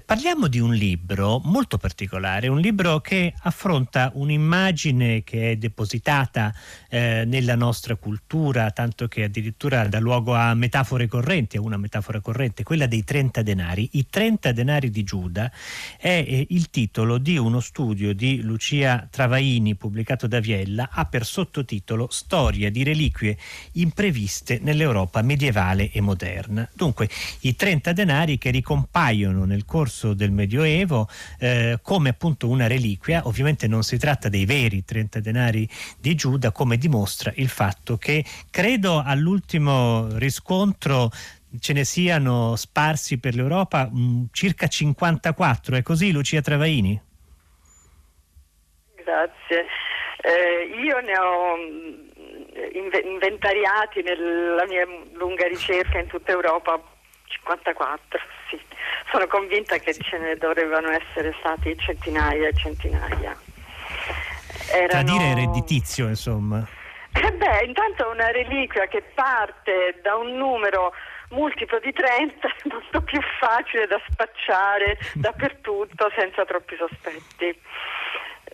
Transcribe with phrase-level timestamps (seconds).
[0.00, 6.52] Parliamo di un libro molto particolare, un libro che affronta un'immagine che è depositata
[6.88, 12.20] eh, nella nostra cultura, tanto che addirittura dà luogo a metafore correnti, a una metafora
[12.20, 13.90] corrente, quella dei 30 denari.
[13.92, 15.48] I 30 denari di Giuda
[15.96, 21.24] è eh, il titolo di uno studio di Lucia Travaini pubblicato da Viella, ha per
[21.24, 23.38] sottotitolo Storia di reliquie
[23.74, 26.68] impreviste nell'Europa medievale e moderna.
[26.74, 27.08] Dunque,
[27.42, 31.06] i 30 denari che ricompaiono nel corso corso del Medioevo
[31.38, 35.68] eh, come appunto una reliquia, ovviamente non si tratta dei veri 30 denari
[36.00, 41.10] di Giuda come dimostra il fatto che credo all'ultimo riscontro
[41.60, 46.98] ce ne siano sparsi per l'Europa mh, mm, circa 54, è così Lucia Travaini?
[49.04, 49.66] Grazie.
[50.22, 52.04] Eh, io ne ho mm,
[53.04, 56.80] inventariati nella mia lunga ricerca in tutta Europa
[57.26, 58.43] 54, sì.
[59.10, 63.36] Sono convinta che ce ne dovrebbero essere stati centinaia e centinaia.
[64.72, 65.04] Erano...
[65.04, 66.66] Tradire redditizio, insomma.
[67.12, 70.92] Eh beh, intanto una reliquia che parte da un numero
[71.30, 77.56] multiplo di 30 è molto più facile da spacciare dappertutto senza troppi sospetti.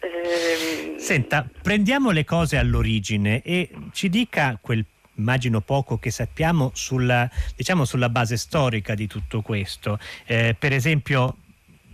[0.02, 0.94] Eh...
[0.98, 4.84] Senta, prendiamo le cose all'origine e ci dica quel
[5.20, 9.98] immagino poco che sappiamo sulla, diciamo, sulla base storica di tutto questo.
[10.24, 11.36] Eh, per esempio,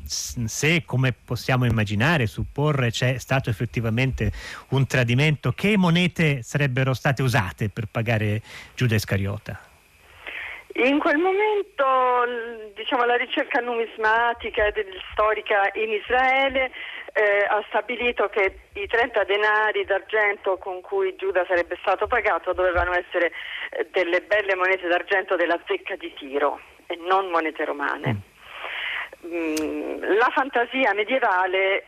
[0.05, 4.33] se come possiamo immaginare, supporre c'è stato effettivamente
[4.69, 8.41] un tradimento, che monete sarebbero state usate per pagare
[8.75, 9.61] Giuda Iscariota?
[10.75, 11.85] In quel momento
[12.75, 16.71] diciamo, la ricerca numismatica e storica in Israele
[17.13, 22.93] eh, ha stabilito che i 30 denari d'argento con cui Giuda sarebbe stato pagato dovevano
[22.93, 23.33] essere
[23.71, 28.17] eh, delle belle monete d'argento della zecca di Tiro e non monete romane.
[29.25, 29.55] Mm.
[29.61, 29.85] mm
[30.19, 31.85] la fantasia medievale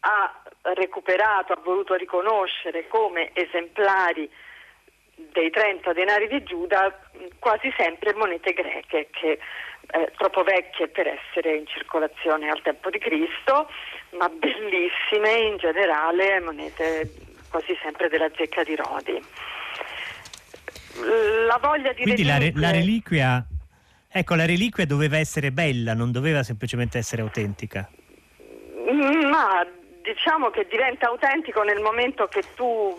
[0.00, 0.42] ha
[0.74, 4.28] recuperato, ha voluto riconoscere come esemplari
[5.32, 6.96] dei 30 denari di Giuda
[7.38, 9.38] quasi sempre monete greche che
[9.90, 13.70] eh, troppo vecchie per essere in circolazione al tempo di Cristo,
[14.18, 17.10] ma bellissime in generale, monete
[17.50, 19.24] quasi sempre della zecca di Rodi.
[21.46, 22.24] La voglia di Quindi reliquie...
[22.24, 23.46] la, re- la reliquia
[24.10, 27.88] Ecco, la reliquia doveva essere bella, non doveva semplicemente essere autentica.
[29.30, 29.66] Ma
[30.02, 32.98] diciamo che diventa autentico nel momento che tu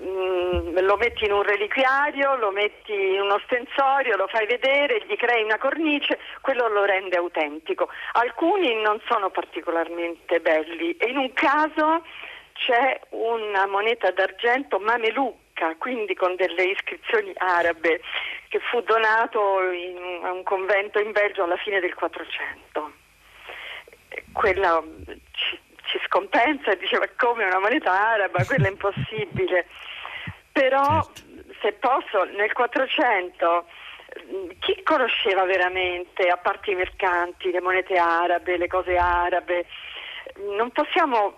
[0.00, 5.16] Mm, lo metti in un reliquiario, lo metti in uno stensorio, lo fai vedere, gli
[5.16, 7.88] crei una cornice, quello lo rende autentico.
[8.12, 12.04] Alcuni non sono particolarmente belli e in un caso
[12.52, 18.00] c'è una moneta d'argento mamelucca, quindi con delle iscrizioni arabe,
[18.48, 22.92] che fu donato in, a un convento in Belgio alla fine del 400.
[24.32, 24.80] Quella
[25.32, 29.66] ci, ci scompensa e diceva come una moneta araba, quella è impossibile.
[30.58, 31.54] Però certo.
[31.60, 33.66] se posso, nel 400
[34.58, 39.66] chi conosceva veramente, a parte i mercanti, le monete arabe, le cose arabe?
[40.56, 41.34] Non possiamo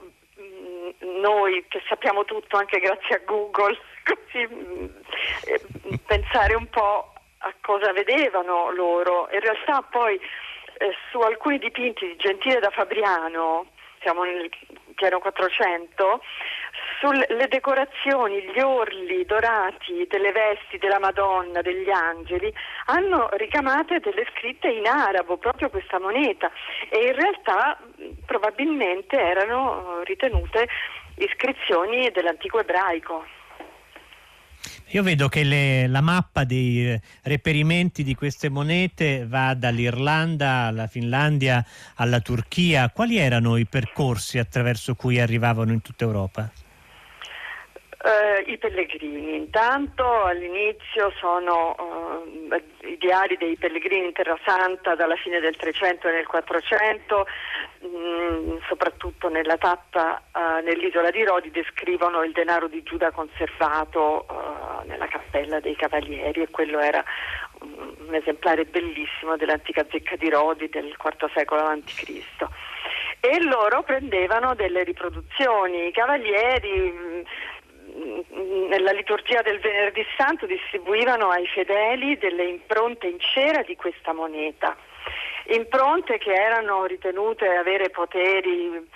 [1.20, 4.48] noi che sappiamo tutto anche grazie a Google così,
[5.44, 5.60] eh,
[6.06, 9.28] pensare un po' a cosa vedevano loro.
[9.32, 10.18] In realtà poi
[10.78, 13.66] eh, su alcuni dipinti di Gentile da Fabriano,
[14.00, 14.48] siamo nel
[15.00, 16.20] piano 400,
[17.00, 22.52] sulle decorazioni, gli orli dorati delle vesti della Madonna, degli angeli,
[22.86, 26.50] hanno ricamate delle scritte in arabo, proprio questa moneta,
[26.90, 27.78] e in realtà
[28.26, 30.68] probabilmente erano ritenute
[31.14, 33.24] iscrizioni dell'antico ebraico.
[34.92, 41.64] Io vedo che le, la mappa dei reperimenti di queste monete va dall'Irlanda alla Finlandia
[41.94, 42.90] alla Turchia.
[42.90, 46.50] Quali erano i percorsi attraverso cui arrivavano in tutta Europa?
[48.02, 55.16] Uh, I pellegrini, intanto all'inizio sono uh, i diari dei pellegrini in Terra Santa dalla
[55.16, 57.26] fine del 300 e nel 400,
[57.80, 64.24] mh, mm, soprattutto nella tappa uh, nell'isola di Rodi descrivono il denaro di Giuda conservato
[64.86, 67.04] nella cappella dei cavalieri e quello era
[67.60, 72.24] un, un esemplare bellissimo dell'antica zecca di Rodi del IV secolo a.C.
[73.20, 77.20] E loro prendevano delle riproduzioni, i cavalieri mm,
[78.68, 84.76] nella liturgia del venerdì santo distribuivano ai fedeli delle impronte in cera di questa moneta,
[85.46, 88.88] impronte che erano ritenute avere poteri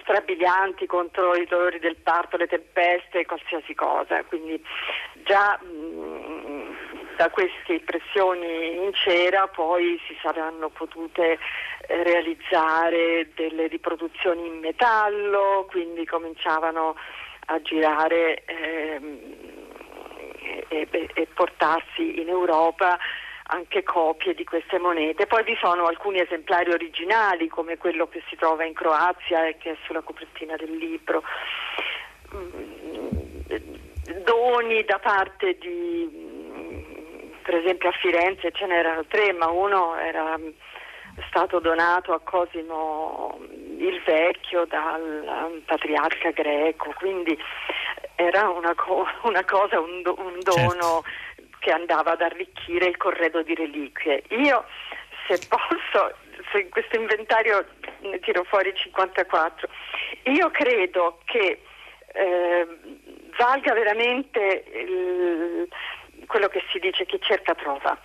[0.00, 4.22] strabilianti contro i dolori del parto, le tempeste, qualsiasi cosa.
[4.24, 4.62] Quindi
[5.24, 6.76] già mh,
[7.16, 11.38] da queste impressioni in cera poi si saranno potute
[11.86, 16.96] eh, realizzare delle riproduzioni in metallo, quindi cominciavano
[17.50, 19.18] a girare ehm,
[20.68, 22.98] e, e, portarsi in Europa
[23.50, 25.26] anche copie di queste monete.
[25.26, 29.72] Poi vi sono alcuni esemplari originali come quello che si trova in Croazia e che
[29.72, 31.22] è sulla copertina del libro.
[32.34, 32.78] Mm,
[34.22, 36.06] doni da parte di,
[37.42, 40.38] per esempio a Firenze ce n'erano tre, ma uno era
[41.28, 43.40] stato donato a Cosimo
[43.78, 47.38] il Vecchio dal patriarca greco, quindi
[48.16, 51.58] era una, co- una cosa, un, do- un dono certo.
[51.60, 54.22] che andava ad arricchire il corredo di reliquie.
[54.30, 54.64] Io,
[55.26, 56.14] se posso,
[56.50, 57.66] se in questo inventario
[58.00, 59.68] ne tiro fuori 54,
[60.24, 61.62] io credo che
[62.12, 62.66] eh,
[63.36, 65.68] valga veramente il,
[66.26, 67.96] quello che si dice chi cerca trova.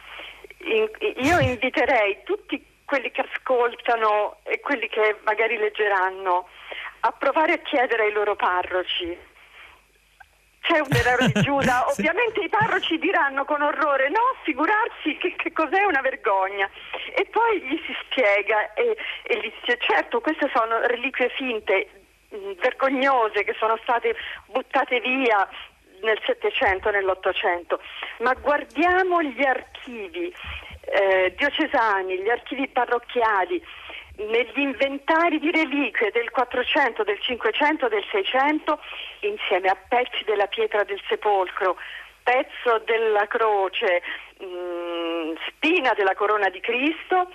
[0.65, 6.47] In, io inviterei tutti quelli che ascoltano e quelli che magari leggeranno
[6.99, 9.17] a provare a chiedere ai loro parroci.
[10.61, 15.51] C'è un denaro di Giuda, ovviamente i parroci diranno con orrore no, figurarsi che, che
[15.51, 16.69] cos'è una vergogna
[17.15, 21.89] e poi gli si spiega e, e gli dice certo queste sono reliquie finte,
[22.29, 25.49] mh, mm, vergognose che sono state buttate via
[26.03, 27.81] nel Settecento, nell'Ottocento,
[28.19, 30.31] ma guardiamo gli archivi
[30.85, 33.63] eh, diocesani, gli archivi parrocchiali,
[34.15, 38.79] negli inventari di reliquie del 400, del 500, del 600,
[39.21, 41.77] insieme a pezzi della pietra del sepolcro,
[42.21, 44.01] pezzo della croce,
[44.39, 47.31] mh, mm, spina della corona di Cristo,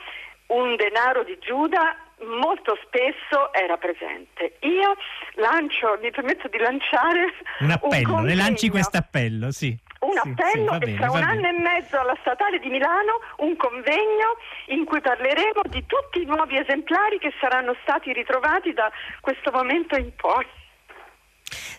[0.49, 1.97] un denaro di Giuda,
[2.41, 4.57] molto spesso era presente.
[4.61, 4.97] Io
[5.35, 10.29] lancio, mi permetto di lanciare un appello, un le lanci questo appello, sì un sì,
[10.29, 14.37] appello sì, bene, e tra un anno e mezzo alla Statale di Milano un convegno
[14.67, 18.91] in cui parleremo di tutti i nuovi esemplari che saranno stati ritrovati da
[19.21, 20.47] questo momento in poi.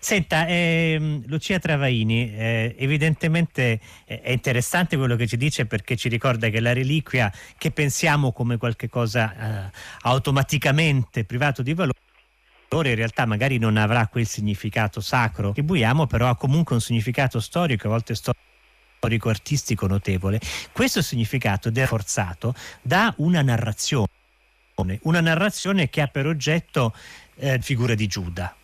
[0.02, 6.10] Senta, ehm, Lucia Travaini, eh, evidentemente eh, è interessante quello che ci dice perché ci
[6.10, 9.72] ricorda che la reliquia che pensiamo come qualcosa eh,
[10.04, 12.00] automaticamente privato di valore
[12.90, 17.40] in realtà magari non avrà quel significato sacro che attribuiamo, però ha comunque un significato
[17.40, 20.40] storico, a volte storico artistico notevole.
[20.72, 24.08] Questo significato è forzato da una narrazione,
[25.02, 26.94] una narrazione che ha per oggetto
[27.36, 28.56] eh, figura di Giuda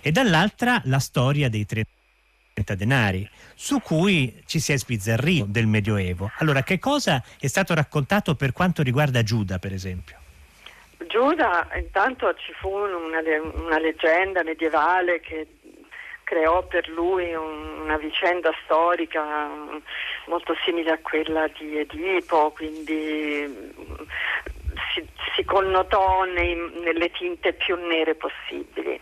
[0.00, 6.30] e dall'altra la storia dei 30 denari su cui ci si è sbizzarrito del Medioevo.
[6.38, 10.18] Allora, che cosa è stato raccontato per quanto riguarda Giuda, per esempio?
[11.06, 13.20] Giuda, intanto ci fu una,
[13.54, 15.46] una leggenda medievale che
[16.24, 19.48] creò per lui un, una vicenda storica
[20.26, 23.72] molto simile a quella di Edipo, quindi
[24.94, 29.00] si, si connotò nei, nelle tinte più nere possibili.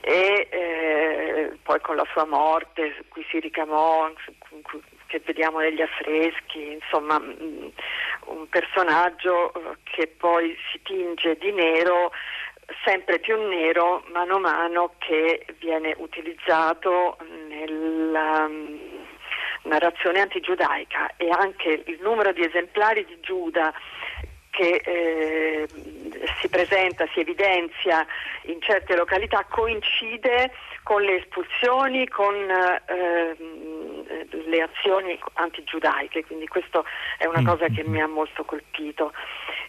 [0.00, 4.10] E eh, poi con la sua morte, cui si ricamò,
[5.06, 7.66] che vediamo negli affreschi, insomma mm,
[8.26, 12.12] un personaggio eh, che poi si tinge di nero
[12.84, 17.18] sempre più nero mano a mano che viene utilizzato
[17.48, 18.76] nella mm,
[19.62, 21.14] narrazione antigiudaica.
[21.16, 23.72] E anche il numero di esemplari di Giuda
[24.50, 25.68] che eh,
[26.40, 28.06] si presenta, si evidenzia
[28.42, 30.52] in certe località coincide
[30.84, 33.36] con le espulsioni, con eh,
[34.28, 36.84] le azioni antigiudaiche, quindi questo
[37.18, 39.12] è una cosa che mi ha molto colpito.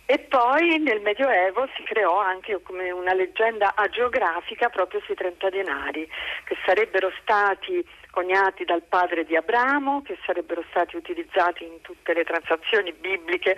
[0.05, 6.07] E poi nel Medioevo si creò anche come una leggenda agiografica proprio sui 30 denari,
[6.43, 12.23] che sarebbero stati coniati dal padre di Abramo, che sarebbero stati utilizzati in tutte le
[12.25, 13.57] transazioni bibliche,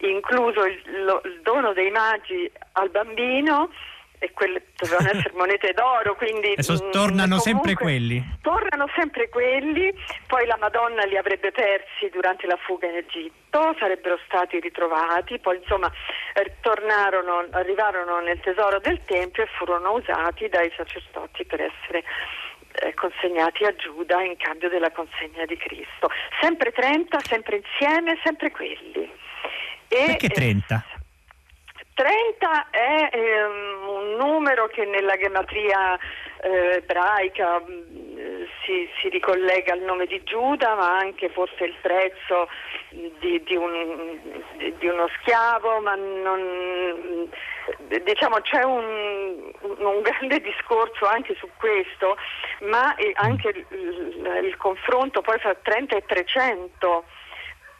[0.00, 3.70] incluso il, lo, il dono dei magi al bambino
[4.24, 8.24] e quelle dovevano essere monete d'oro, quindi Adesso mm, tornano sempre quelli.
[8.40, 9.92] Tornano sempre quelli,
[10.26, 15.58] poi la Madonna li avrebbe persi durante la fuga in Egitto, sarebbero stati ritrovati, poi
[15.58, 15.92] insomma
[16.60, 22.02] tornarono, arrivarono nel tesoro del Tempio e furono usati dai sacerdoti per essere
[22.82, 26.08] eh, consegnati a Giuda in cambio della consegna di Cristo.
[26.40, 29.10] Sempre 30, sempre insieme, sempre quelli.
[29.88, 30.84] E, Perché 30?
[31.94, 35.96] 30 è ehm, un numero che nella gematria
[36.42, 42.48] eh, ebraica mm, si, si, ricollega al nome di Giuda, ma anche forse il prezzo
[42.90, 44.18] di, di, un,
[44.56, 47.30] di, di uno schiavo, ma non,
[48.02, 52.16] diciamo c'è un, un, grande discorso anche su questo,
[52.62, 57.04] ma anche il, il, il confronto poi fra 30 e 300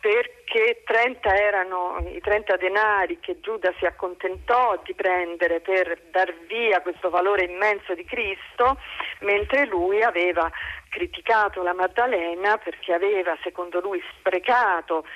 [0.04, 6.82] perché 30 erano i 30 denari che Giuda si accontentò di prendere per dar via
[6.82, 8.78] questo valore immenso di Cristo,
[9.20, 10.50] mentre lui aveva
[10.90, 15.06] criticato la Maddalena perché aveva, secondo lui, sprecato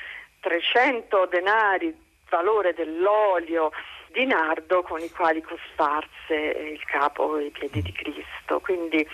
[0.40, 1.94] 300 denari,
[2.30, 3.70] valore dell'olio,
[4.10, 8.60] di nardo con i quali cosparse il capo e i piedi di Cristo.
[8.60, 9.06] Quindi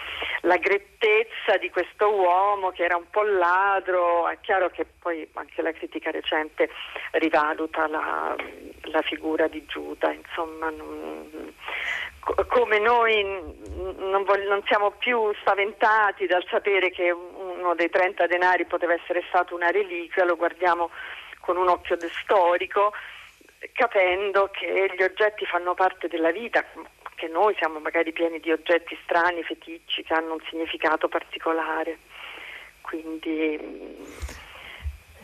[0.43, 5.63] la grettezza di questo uomo che era un po' ladro, è chiaro che poi anche
[5.63, 6.71] la critica recente
[7.13, 8.37] rivaluta la,
[8.83, 11.53] la figura di Giuda, insomma non,
[12.49, 13.23] come noi
[13.99, 19.23] non, voglio, non, siamo più spaventati dal sapere che uno dei 30 denari poteva essere
[19.29, 20.91] stato una reliquia, lo guardiamo
[21.41, 22.93] con un occhio storico
[23.73, 26.65] capendo che gli oggetti fanno parte della vita,
[27.15, 31.99] che noi siamo magari pieni di oggetti strani, feticci, che hanno un significato particolare.
[32.81, 33.59] Quindi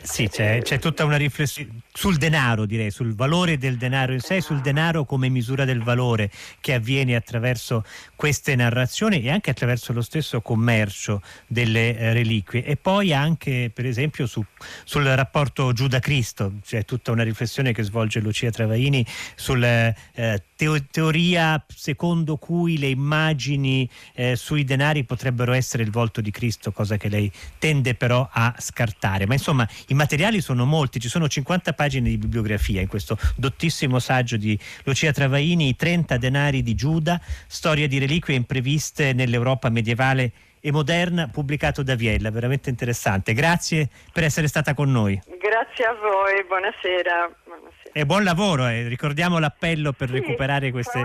[0.03, 4.41] sì, c'è, c'è, tutta una riflessione sul denaro, direi, sul valore del denaro in sé,
[4.41, 7.83] sul denaro come misura del valore che avviene attraverso
[8.15, 12.63] queste narrazioni e anche attraverso lo stesso commercio delle eh, reliquie.
[12.63, 14.43] E poi anche, per esempio, su,
[14.83, 19.05] sul rapporto Giuda-Cristo, c'è tutta una riflessione che svolge Lucia Travaini
[19.35, 26.21] sulla eh, teo- teoria secondo cui le immagini eh, sui denari potrebbero essere il volto
[26.21, 29.25] di Cristo, cosa che lei tende però a scartare.
[29.25, 33.99] Ma insomma, i materiali sono molti, ci sono 50 pagine di bibliografia in questo dottissimo
[33.99, 40.31] saggio di Lucia Travaini, I 30 denari di Giuda, storia di reliquie impreviste nell'Europa medievale
[40.61, 43.33] e moderna, pubblicato da Viella, veramente interessante.
[43.33, 45.19] Grazie per essere stata con noi.
[45.25, 47.29] Grazie a voi, buonasera.
[47.43, 47.91] buonasera.
[47.91, 48.87] E buon lavoro, eh.
[48.87, 51.03] ricordiamo l'appello per sì, recuperare queste,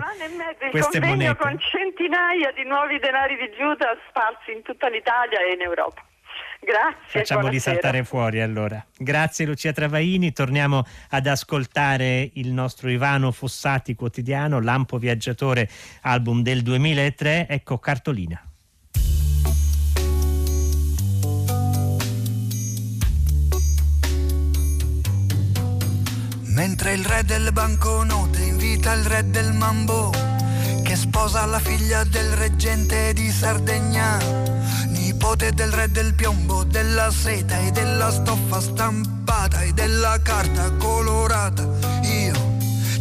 [0.70, 1.34] queste monete.
[1.34, 6.04] con centinaia di nuovi denari di Giuda sparsi in tutta l'Italia e in Europa.
[6.66, 7.20] Grazie.
[7.20, 8.84] Facciamoli saltare fuori allora.
[8.98, 15.70] Grazie Lucia Travaini, torniamo ad ascoltare il nostro Ivano Fossati quotidiano, Lampo Viaggiatore,
[16.00, 18.42] album del 2003, ecco cartolina.
[26.46, 30.10] Mentre il re del banconote invita il re del mambo
[30.82, 34.66] che sposa la figlia del reggente di Sardegna
[35.26, 41.68] nipote del re del piombo, della seta e della stoffa stampata e della carta colorata.
[42.02, 42.32] Io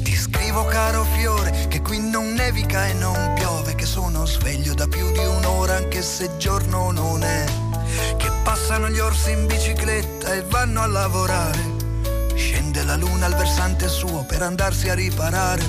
[0.01, 4.87] ti scrivo caro fiore che qui non nevica e non piove, che sono sveglio da
[4.87, 7.45] più di un'ora anche se giorno non è,
[8.17, 11.73] che passano gli orsi in bicicletta e vanno a lavorare.
[12.33, 15.63] Scende la luna al versante suo per andarsi a riparare.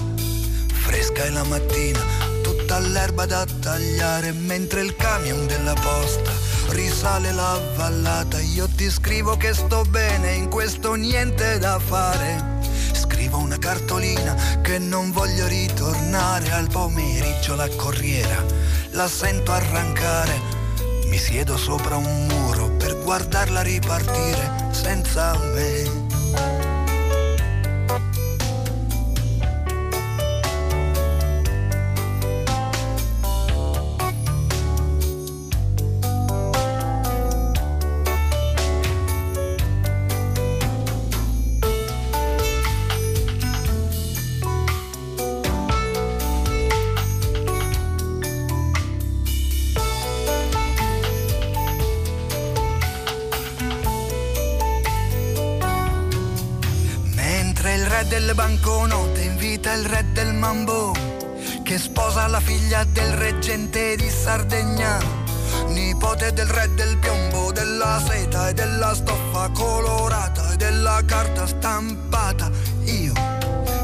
[0.72, 2.00] Fresca è la mattina,
[2.42, 8.40] tutta l'erba da tagliare mentre il camion della posta risale la vallata.
[8.40, 12.61] Io ti scrivo che sto bene, in questo niente da fare.
[12.92, 18.44] Scrivo una cartolina che non voglio ritornare al pomeriggio la corriera.
[18.90, 20.40] La sento arrancare,
[21.06, 26.05] mi siedo sopra un muro per guardarla ripartire senza me.
[67.86, 72.50] Della seta e della stoffa colorata e della carta stampata.
[72.84, 73.12] Io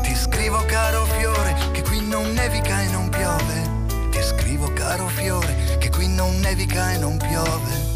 [0.02, 4.10] ti scrivo caro fiore che qui non nevica e non piove.
[4.10, 7.91] Ti scrivo caro fiore che qui non nevica e non piove.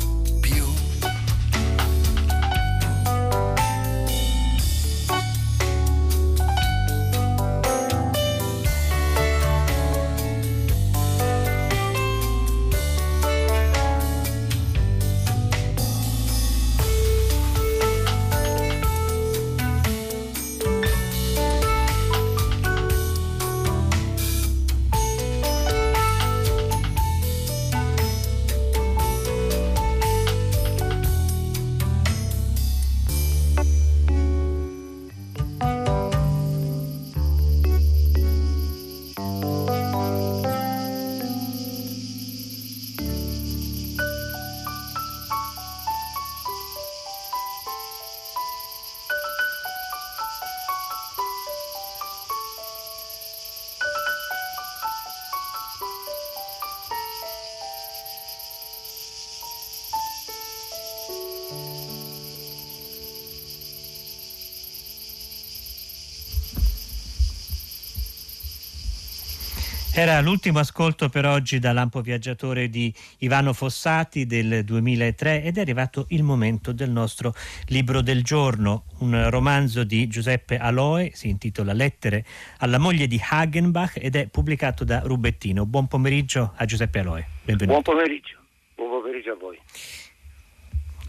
[69.99, 75.63] Era l'ultimo ascolto per oggi da Lampo Viaggiatore di Ivano Fossati del 2003 ed è
[75.63, 77.33] arrivato il momento del nostro
[77.69, 82.27] libro del giorno, un romanzo di Giuseppe Aloe, si intitola Lettere
[82.59, 85.65] alla moglie di Hagenbach ed è pubblicato da Rubettino.
[85.65, 87.81] Buon pomeriggio a Giuseppe Aloe, benvenuto.
[87.81, 88.37] Buon pomeriggio,
[88.75, 89.59] buon pomeriggio a voi.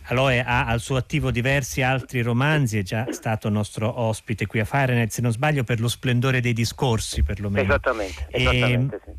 [0.09, 4.65] Aloe ha al suo attivo diversi altri romanzi, è già stato nostro ospite qui a
[4.65, 7.67] Fahrenheit, se non sbaglio, per lo splendore dei discorsi perlomeno.
[7.67, 9.11] Esattamente, esattamente e, sì.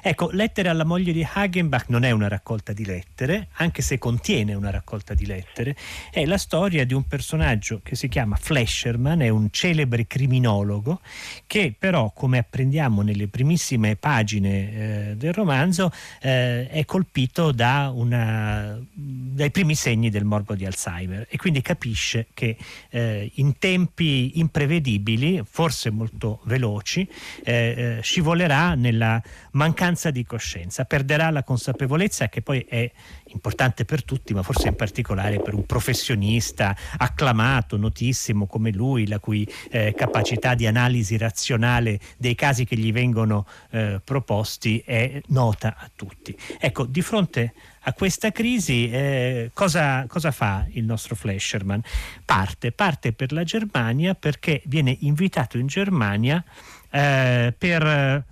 [0.00, 4.54] Ecco, Lettere alla moglie di Hagenbach non è una raccolta di lettere, anche se contiene
[4.54, 5.76] una raccolta di lettere,
[6.10, 11.00] è la storia di un personaggio che si chiama Flesherman, è un celebre criminologo
[11.46, 15.90] che però, come apprendiamo nelle primissime pagine eh, del romanzo,
[16.20, 22.28] eh, è colpito da una, dai primi segni del morbo di Alzheimer e quindi capisce
[22.34, 22.56] che
[22.90, 27.08] eh, in tempi imprevedibili, forse molto veloci,
[27.42, 29.20] eh, eh, scivolerà nella
[29.52, 32.90] mancanza mancanza di coscienza, perderà la consapevolezza che poi è
[33.28, 39.18] importante per tutti, ma forse in particolare per un professionista acclamato, notissimo come lui, la
[39.18, 45.76] cui eh, capacità di analisi razionale dei casi che gli vengono eh, proposti è nota
[45.78, 46.36] a tutti.
[46.58, 51.80] Ecco, di fronte a questa crisi eh, cosa, cosa, fa il nostro Flesherman?
[52.26, 56.44] Parte, parte per la Germania perché viene invitato in Germania
[56.90, 58.26] eh, per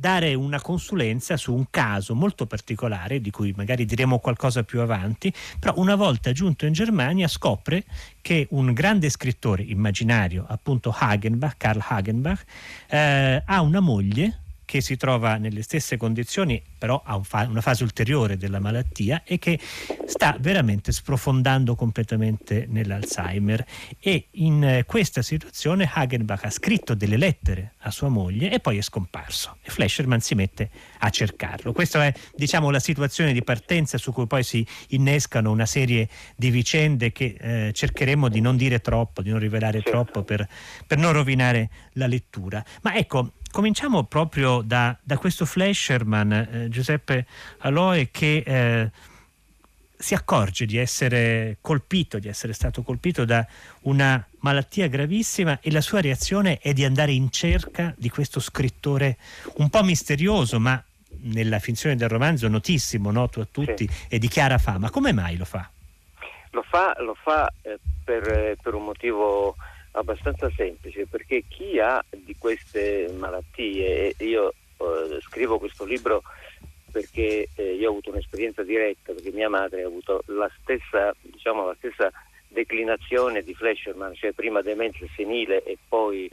[0.00, 5.30] dare una consulenza su un caso molto particolare, di cui magari diremo qualcosa più avanti,
[5.58, 7.84] però una volta giunto in Germania scopre
[8.22, 12.44] che un grande scrittore immaginario, appunto Hagenbach, Karl Hagenbach,
[12.88, 14.38] eh, ha una moglie
[14.70, 19.24] che si trova nelle stesse condizioni, però ha un fa- una fase ulteriore della malattia
[19.24, 19.58] e che
[20.06, 23.66] sta veramente sprofondando completamente nell'Alzheimer.
[23.98, 28.78] E in eh, questa situazione Hagenbach ha scritto delle lettere a sua moglie e poi
[28.78, 29.56] è scomparso.
[29.60, 31.72] E Flesherman si mette a cercarlo.
[31.72, 36.50] Questa è, diciamo, la situazione di partenza su cui poi si innescano una serie di
[36.50, 39.90] vicende che eh, cercheremo di non dire troppo, di non rivelare certo.
[39.90, 40.46] troppo per,
[40.86, 42.64] per non rovinare la lettura.
[42.82, 47.26] Ma ecco, cominciamo proprio da, da questo Flesherman, eh, Giuseppe
[47.58, 48.90] Aloe, che eh,
[50.00, 53.46] si accorge di essere colpito, di essere stato colpito da
[53.82, 59.18] una malattia gravissima e la sua reazione è di andare in cerca di questo scrittore
[59.56, 60.82] un po' misterioso, ma
[61.22, 64.06] nella finzione del romanzo notissimo, noto a tutti sì.
[64.08, 64.90] e di chiara fama.
[64.90, 65.68] Come mai lo fa?
[66.52, 69.56] Lo fa, lo fa eh, per, eh, per un motivo
[69.92, 76.22] abbastanza semplice perché chi ha di queste malattie, io eh, scrivo questo libro
[76.90, 81.66] perché eh, io ho avuto un'esperienza diretta, perché mia madre ha avuto la stessa, diciamo,
[81.66, 82.10] la stessa
[82.48, 86.28] declinazione di Flesherman, cioè prima demenza senile e poi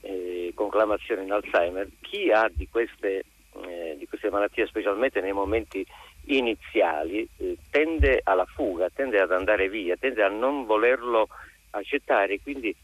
[0.00, 3.24] eh, conclamazione in Alzheimer, chi ha di queste,
[3.64, 5.84] eh, di queste malattie, specialmente nei momenti
[6.26, 11.28] iniziali, eh, tende alla fuga, tende ad andare via, tende a non volerlo
[11.72, 12.74] accettare, quindi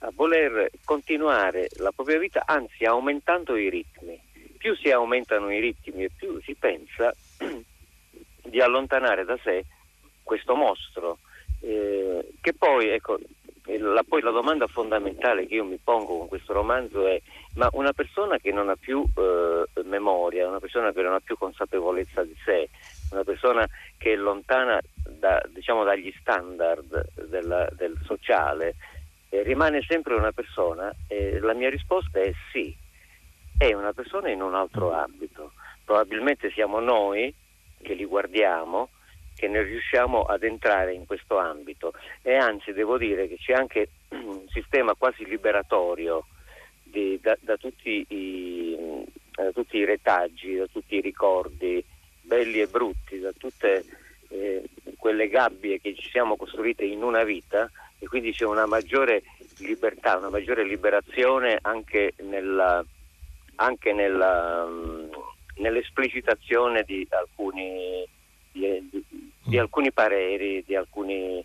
[0.00, 4.20] a voler continuare la propria vita, anzi aumentando i ritmi.
[4.56, 7.14] Più si aumentano i ritmi e più si pensa
[8.42, 9.64] di allontanare da sé
[10.22, 11.18] questo mostro,
[11.60, 13.18] eh, che poi, ecco,
[13.76, 17.20] la, poi la domanda fondamentale che io mi pongo con questo romanzo è
[17.54, 21.36] ma una persona che non ha più eh, memoria, una persona che non ha più
[21.36, 22.68] consapevolezza di sé,
[23.10, 23.66] una persona
[23.96, 28.74] che è lontana da, diciamo, dagli standard della, del sociale,
[29.30, 30.94] eh, rimane sempre una persona?
[31.06, 32.74] Eh, la mia risposta è sì,
[33.56, 35.52] è una persona in un altro ambito.
[35.84, 37.34] Probabilmente siamo noi
[37.82, 38.90] che li guardiamo
[39.38, 41.92] che ne riusciamo ad entrare in questo ambito
[42.22, 46.26] e anzi devo dire che c'è anche un sistema quasi liberatorio
[46.82, 48.76] di, da, da, tutti i,
[49.30, 51.84] da, tutti i, retaggi, da tutti i ricordi
[52.28, 53.84] belli e brutti, da tutte
[54.28, 54.62] eh,
[54.98, 59.22] quelle gabbie che ci siamo costruite in una vita e quindi c'è una maggiore
[59.58, 62.84] libertà, una maggiore liberazione anche, nella,
[63.56, 65.08] anche nella, um,
[65.56, 68.06] nell'esplicitazione di alcuni,
[68.52, 69.04] di, di,
[69.44, 69.60] di mm.
[69.60, 71.44] alcuni pareri, di alcuni,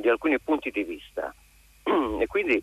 [0.00, 1.34] di alcuni, punti di vista.
[2.20, 2.62] e quindi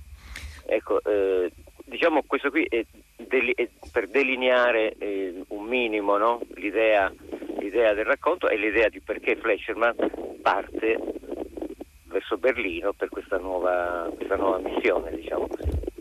[0.67, 1.51] ecco, eh,
[1.93, 2.83] diciamo questo qui è,
[3.17, 6.41] deli- è per delineare eh, un minimo no?
[6.55, 7.13] l'idea,
[7.59, 9.95] l'idea, del racconto e l'idea di perché Fleischerman
[10.41, 10.99] parte
[12.05, 15.92] verso Berlino per questa nuova, questa nuova missione, diciamo così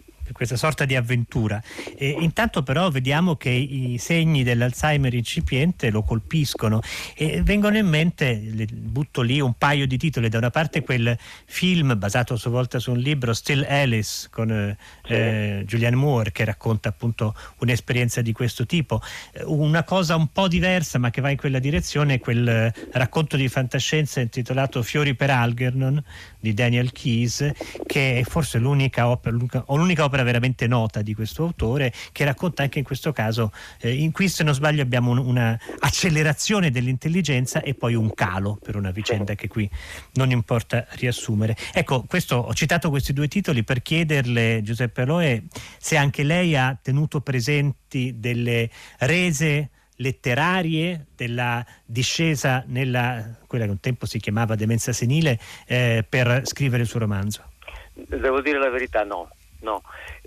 [0.42, 1.62] questa sorta di avventura.
[1.96, 6.80] E intanto però vediamo che i segni dell'Alzheimer incipiente lo colpiscono
[7.14, 11.96] e vengono in mente, butto lì un paio di titoli, da una parte quel film
[11.96, 14.76] basato a sua volta su un libro Still Alice con eh,
[15.06, 19.00] eh, Julianne Moore che racconta appunto un'esperienza di questo tipo.
[19.44, 23.48] Una cosa un po' diversa ma che va in quella direzione è quel racconto di
[23.48, 26.02] fantascienza intitolato Fiori per Algernon
[26.40, 27.52] di Daniel Keyes
[27.86, 29.36] che è forse l'unica opera,
[29.68, 34.12] l'unica opera veramente nota di questo autore che racconta anche in questo caso, eh, in
[34.12, 38.90] cui se non sbaglio abbiamo un, una accelerazione dell'intelligenza e poi un calo per una
[38.90, 39.68] vicenda che qui
[40.14, 41.54] non importa riassumere.
[41.74, 45.44] Ecco, questo, ho citato questi due titoli per chiederle, Giuseppe Aloe,
[45.78, 53.80] se anche lei ha tenuto presenti delle rese letterarie della discesa nella quella che un
[53.80, 57.50] tempo si chiamava demenza senile eh, per scrivere il suo romanzo?
[57.94, 59.28] Devo dire la verità, no,
[59.62, 59.82] no.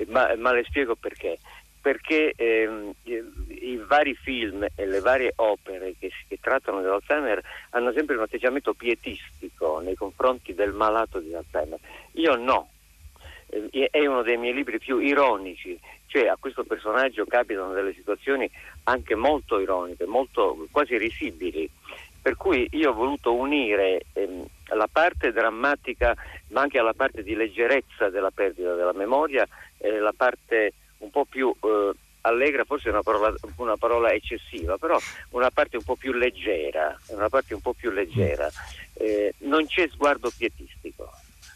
[0.08, 1.38] Ma, ma le spiego perché.
[1.82, 7.40] Perché ehm, i vari film e le varie opere che, che trattano dell'Alzheimer
[7.72, 11.78] hanno sempre un atteggiamento pietistico nei confronti del malato di Alzheimer.
[12.14, 12.70] Io no,
[13.50, 18.50] eh, è uno dei miei libri più ironici, cioè a questo personaggio capitano delle situazioni
[18.86, 21.70] anche molto ironiche, molto quasi risibili,
[22.20, 26.16] per cui io ho voluto unire ehm, la parte drammatica
[26.50, 29.48] ma anche la parte di leggerezza della perdita della memoria
[29.78, 34.78] e la parte un po' più eh, allegra, forse è una parola, una parola, eccessiva,
[34.78, 34.98] però
[35.32, 36.98] una parte un po' più leggera,
[37.62, 38.50] po' più leggera.
[38.94, 41.10] Eh, non c'è sguardo pietistico,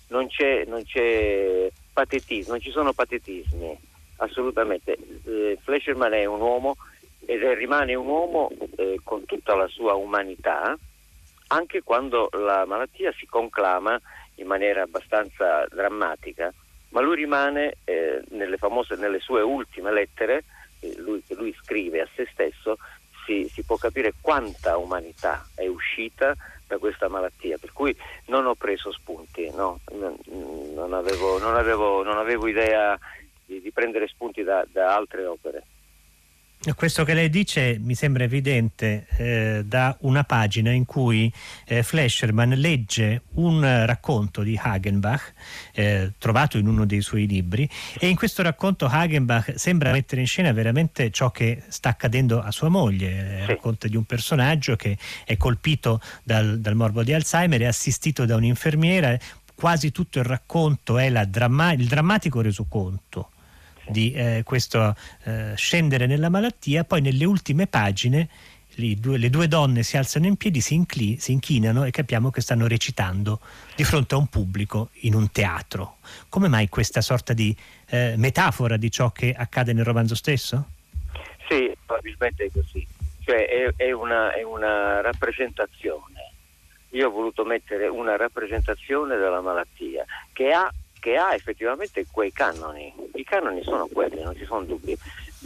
[0.08, 3.78] non c'è, non c'è patetismo, non ci sono patetismi,
[4.18, 4.98] assolutamente.
[5.26, 6.78] Eh, Fleischerman è un uomo
[7.26, 10.78] ed è, rimane un uomo eh, con tutta la sua umanità,
[11.52, 14.00] anche quando la malattia si conclama
[14.36, 16.54] in maniera abbastanza drammatica,
[16.90, 20.44] ma lui rimane eh, nelle, famose, nelle sue ultime lettere,
[20.98, 22.78] lui, che lui scrive a se stesso,
[23.26, 26.36] si, si, può capire quanta umanità è uscita
[26.66, 29.80] da questa malattia, per cui non ho preso spunti, no?
[29.92, 30.16] non,
[30.74, 32.98] non, avevo, non, avevo, non, avevo, idea
[33.46, 35.64] di, di prendere spunti da, da altre opere.
[36.76, 41.32] Questo che lei dice mi sembra evidente eh, da una pagina in cui
[41.66, 45.34] eh, Fleischerman legge un racconto di Hagenbach
[45.72, 47.68] eh, trovato in uno dei suoi libri
[47.98, 52.52] e in questo racconto Hagenbach sembra mettere in scena veramente ciò che sta accadendo a
[52.52, 53.40] sua moglie.
[53.40, 53.46] Sì.
[53.46, 58.36] Racconta di un personaggio che è colpito dal, dal morbo di Alzheimer, è assistito da
[58.36, 59.18] un'infermiera,
[59.56, 63.30] quasi tutto il racconto è dramma- il drammatico resoconto
[63.90, 68.30] di eh, questo eh, scendere nella malattia, poi nelle ultime pagine
[68.98, 72.42] due, le due donne si alzano in piedi, si, incli, si, inchinano e capiamo che
[72.42, 73.40] stanno recitando
[73.76, 75.98] di fronte a un pubblico in un teatro.
[76.30, 77.56] Come mai questa sorta di
[77.90, 80.70] eh, metafora di ciò che accade nel romanzo stesso?
[81.50, 82.86] Sì, probabilmente è così.
[83.22, 86.34] Cioè è, è, una, è una rappresentazione.
[86.92, 92.94] Io ho voluto mettere una rappresentazione della malattia che ha che ha effettivamente quei canoni.
[93.14, 94.98] I canoni sono quelli, non ci sono dubbi,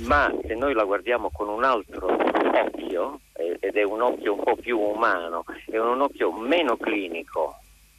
[0.05, 4.55] ma se noi la guardiamo con un altro occhio, ed è un occhio un po'
[4.55, 7.57] più umano, è un occhio meno clinico,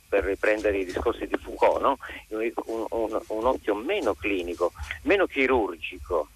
[0.08, 1.98] per riprendere i discorsi di Foucault, no?
[2.28, 2.52] un,
[2.90, 6.28] un, un, occhio meno clinico, meno chirurgico,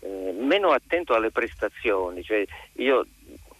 [0.00, 3.06] eh, meno attento alle prestazioni, cioè io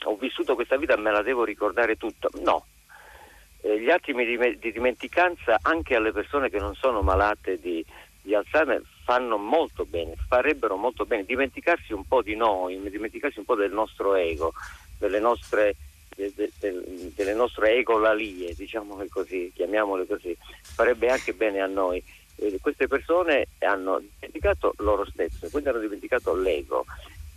[0.05, 2.29] ho vissuto questa vita, me la devo ricordare tutta.
[2.43, 2.65] No,
[3.63, 7.85] eh, gli attimi di, di, dimenticanza anche alle persone che non sono malate di,
[8.23, 13.45] di, Alzheimer fanno molto bene, farebbero molto bene, dimenticarsi un po' di noi, dimenticarsi un
[13.45, 14.53] po' del nostro ego,
[14.99, 15.77] delle nostre,
[16.15, 22.03] de, de, de, delle nostre egolalie, diciamole così, chiamiamole così, farebbe anche bene a noi.
[22.37, 26.87] Eh, queste persone hanno dimenticato loro stesse, quindi hanno dimenticato l'ego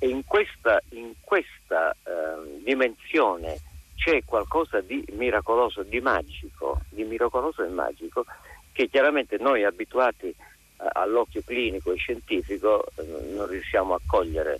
[0.04, 3.58] e in questa, in questa eh, dimensione
[4.04, 8.26] c'è qualcosa di miracoloso, di magico, di miracoloso e magico
[8.74, 10.36] che chiaramente noi abituati eh,
[10.78, 14.60] all'occhio clinico e scientifico eh, non riusciamo a cogliere.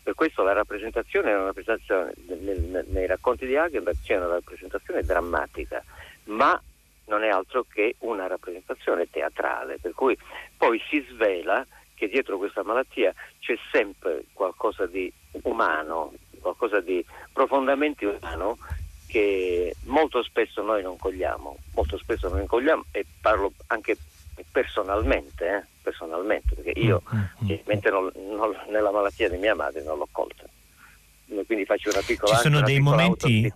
[0.00, 5.82] Per questo la rappresentazione una rappresentazione nel, nei racconti di Hagenberg c'è una rappresentazione drammatica,
[6.24, 6.60] ma
[7.06, 10.16] non è altro che una rappresentazione teatrale, per cui
[10.56, 18.06] poi si svela che dietro questa malattia c'è sempre qualcosa di umano, qualcosa di profondamente
[18.06, 18.56] umano
[19.14, 23.96] che molto spesso noi non cogliamo, molto spesso non cogliamo e parlo anche
[24.50, 28.34] personalmente, eh, personalmente perché io mm, mm, mm.
[28.34, 30.42] non, nella malattia di mia madre non l'ho colta.
[31.46, 33.52] Quindi faccio una piccola Ci sono dei momenti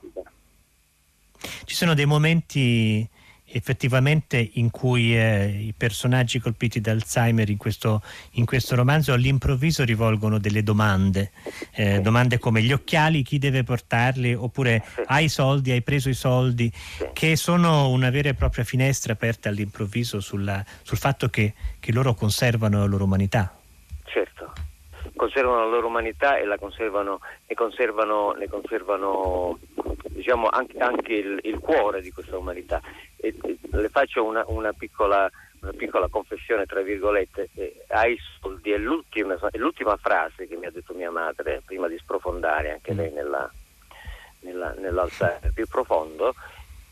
[1.64, 3.08] Ci sono dei momenti
[3.50, 9.84] effettivamente in cui eh, i personaggi colpiti da Alzheimer in questo, in questo, romanzo all'improvviso
[9.84, 11.32] rivolgono delle domande,
[11.72, 16.70] eh, domande come gli occhiali, chi deve portarli, oppure hai soldi, hai preso i soldi,
[17.12, 22.14] che sono una vera e propria finestra aperta all'improvviso sulla, sul fatto che, che loro
[22.14, 23.52] conservano la loro umanità.
[24.04, 24.52] Certo,
[25.16, 29.58] conservano la loro umanità e la conservano, e conservano, ne conservano
[30.08, 32.80] diciamo, anche, anche il, il, cuore di questa umanità.
[33.20, 38.70] E, e, le faccio una, una, piccola, una, piccola, confessione, tra virgolette, eh, ai soldi
[38.70, 42.94] è l'ultima, è l'ultima, frase che mi ha detto mia madre prima di sprofondare anche
[42.94, 43.50] lei nella,
[44.40, 46.34] nella, nell'altare più profondo.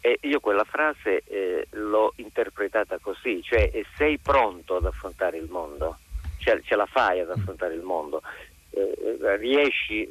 [0.01, 5.99] E io quella frase eh, l'ho interpretata così, cioè sei pronto ad affrontare il mondo,
[6.39, 8.23] cioè, ce la fai ad affrontare il mondo,
[8.71, 10.09] eh, eh riesci,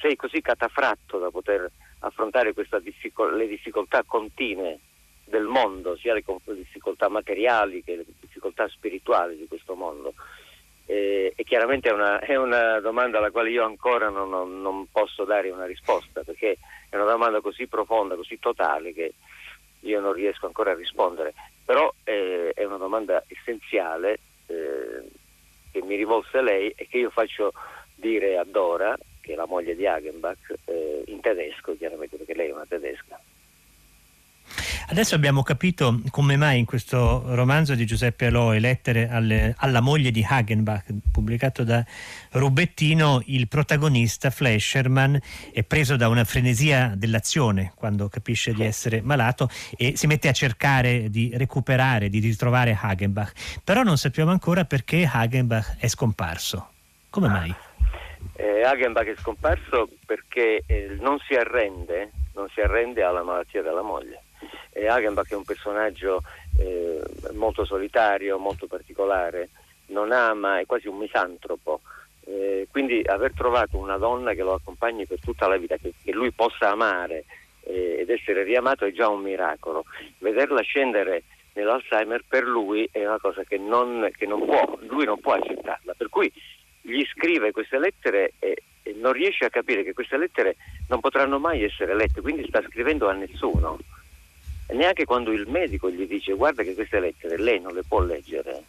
[0.00, 4.78] sei così catafratto da poter affrontare difficol- le difficoltà continue
[5.32, 10.12] del mondo, sia le, difficoltà materiali che le difficoltà spirituali di questo mondo.
[10.84, 14.28] E, e chiaramente è una, è una, domanda alla quale io ancora non,
[14.60, 16.58] non, posso dare una risposta, perché
[16.90, 19.14] è una domanda così profonda, così totale che
[19.80, 21.32] io non riesco ancora a rispondere.
[21.64, 24.18] Però eh, è una domanda essenziale
[24.48, 25.08] eh,
[25.70, 27.54] che mi rivolse lei e che io faccio
[27.94, 32.48] dire a Dora che è la moglie di Hagenbach, eh, in tedesco chiaramente perché lei
[32.48, 33.18] è una tedesca.
[34.88, 40.10] Adesso abbiamo capito come mai in questo romanzo di Giuseppe Aloe, Lettere alle, alla moglie
[40.10, 41.84] di Hagenbach, pubblicato da
[42.32, 45.18] Rubettino, il protagonista Flesherman
[45.52, 50.32] è preso da una frenesia dell'azione quando capisce di essere malato e si mette a
[50.32, 53.60] cercare di recuperare, di ritrovare Hagenbach.
[53.64, 56.68] Però non sappiamo ancora perché Hagenbach è scomparso.
[57.10, 57.54] Come mai?
[58.34, 63.82] Eh, Hagenbach è scomparso perché eh, non, si arrende, non, si arrende, alla malattia della
[63.82, 64.22] moglie.
[64.72, 66.22] E Hagenbach è un personaggio
[66.58, 67.00] eh,
[67.32, 69.50] molto solitario, molto particolare,
[69.86, 71.80] non ama, è quasi un misantropo.
[72.24, 76.12] Eh, quindi aver trovato una donna che lo accompagni per tutta la vita, che, che
[76.12, 77.24] lui possa amare
[77.64, 79.84] eh, ed essere riamato è già un miracolo.
[80.18, 85.20] Vederla scendere nell'Alzheimer per lui è una cosa che non, che non può, lui non
[85.20, 85.94] può accettarla.
[85.96, 86.32] Per cui
[86.80, 90.56] gli scrive queste lettere e, e, non riesce a capire che queste lettere
[90.88, 93.78] non potranno mai essere lette, quindi sta scrivendo a nessuno.
[94.72, 98.62] Neanche quando il medico gli dice guarda che queste lettere lei non le può leggere,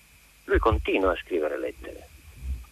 [0.46, 2.08] lui continua a scrivere lettere.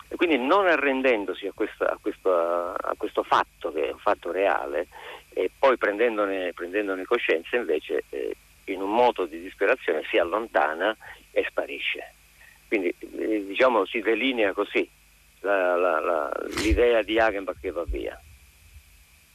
[0.09, 4.31] E quindi non arrendendosi a, questa, a, questo, a questo, fatto, che è un fatto
[4.31, 4.87] reale,
[5.29, 10.95] e poi prendendone, prendendone coscienza, invece eh, in un moto di disperazione si allontana
[11.31, 12.13] e sparisce.
[12.67, 14.87] Quindi eh, diciamo si delinea così
[15.41, 18.19] la, la, la, l'idea di Hagenbach che va via.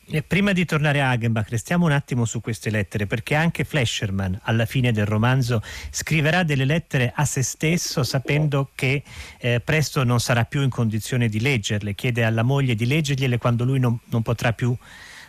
[0.09, 4.39] E prima di tornare a Hagenbach, restiamo un attimo su queste lettere, perché anche Flesherman,
[4.45, 9.03] alla fine del romanzo, scriverà delle lettere a se stesso, sapendo che
[9.39, 11.97] eh, presto non sarà più in condizione di leggerle.
[11.97, 14.77] Chiede alla moglie di leggergliele quando lui non, non potrà più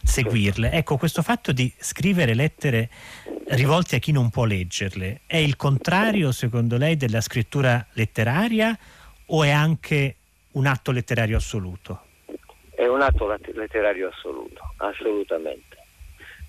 [0.04, 0.72] seguirle.
[0.72, 2.92] Ecco, questo fatto di scrivere lettere
[3.48, 8.78] rivolte a chi non può leggerle è il contrario, secondo lei, della scrittura letteraria
[9.26, 10.16] o è anche
[10.52, 12.07] un atto letterario assoluto?
[12.78, 15.78] È un atto letterario assoluto, assolutamente.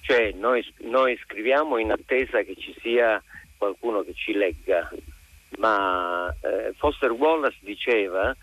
[0.03, 3.23] Cioè noi, noi scriviamo in attesa che ci sia
[3.57, 4.91] qualcuno che ci legga,
[5.57, 8.37] ma eh, Foster Wallace diceva